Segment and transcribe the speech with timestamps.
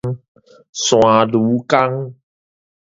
[0.83, 2.15] 山牛犅